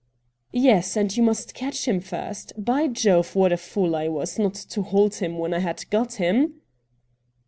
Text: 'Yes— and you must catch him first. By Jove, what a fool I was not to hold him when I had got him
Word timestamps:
'Yes— 0.51 0.97
and 0.97 1.15
you 1.15 1.21
must 1.21 1.53
catch 1.53 1.87
him 1.87 1.99
first. 1.99 2.53
By 2.57 2.87
Jove, 2.87 3.35
what 3.35 3.51
a 3.51 3.57
fool 3.57 3.95
I 3.95 4.07
was 4.07 4.39
not 4.39 4.55
to 4.55 4.81
hold 4.81 5.13
him 5.17 5.37
when 5.37 5.53
I 5.53 5.59
had 5.59 5.87
got 5.91 6.13
him 6.13 6.55